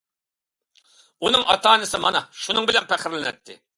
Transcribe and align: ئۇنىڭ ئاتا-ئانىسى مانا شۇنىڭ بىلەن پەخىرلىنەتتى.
ئۇنىڭ 1.21 1.45
ئاتا-ئانىسى 1.55 1.99
مانا 2.07 2.23
شۇنىڭ 2.47 2.71
بىلەن 2.71 2.89
پەخىرلىنەتتى. 2.95 3.59